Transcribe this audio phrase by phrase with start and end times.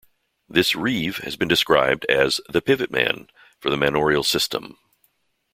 [0.49, 3.27] This "reeve" has been described as "the pivot man
[3.63, 4.79] of the manorial system".